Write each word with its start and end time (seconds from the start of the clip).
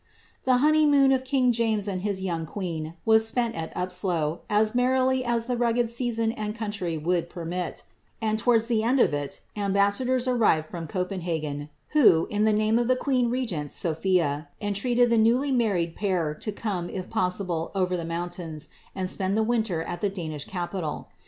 The 0.45 0.57
honeymoon 0.57 1.11
of 1.11 1.23
king 1.23 1.51
James 1.51 1.87
and 1.87 2.01
his 2.01 2.23
young 2.23 2.47
queen 2.47 2.95
was 3.05 3.27
spent 3.27 3.53
at 3.53 3.71
Upslo, 3.75 4.39
as 4.49 4.73
merrily 4.73 5.23
as 5.23 5.45
the 5.45 5.55
rugged 5.55 5.91
season 5.91 6.31
and 6.31 6.55
country 6.55 6.97
would 6.97 7.29
permit; 7.29 7.83
and 8.19 8.39
towards 8.39 8.65
the 8.65 8.81
end 8.81 8.99
of 8.99 9.13
it, 9.13 9.41
ambassadors 9.55 10.27
arrived 10.27 10.65
from 10.67 10.87
Copenhagen, 10.87 11.69
who, 11.89 12.25
in 12.31 12.45
the 12.45 12.51
name 12.51 12.79
of 12.79 12.87
the 12.87 12.95
queen 12.95 13.29
regent, 13.29 13.71
Sophia, 13.71 14.47
entreated 14.59 15.11
the 15.11 15.19
newly 15.19 15.51
married 15.51 15.95
pair 15.95 16.33
to 16.33 16.51
come, 16.51 16.89
if 16.89 17.07
possible, 17.07 17.69
over 17.75 17.95
the 17.95 18.03
mountains, 18.03 18.69
and 18.95 19.07
spend 19.07 19.37
the 19.37 19.43
winter 19.43 19.83
at 19.83 20.01
the 20.01 20.09
Danish 20.09 20.45
capital. 20.45 21.09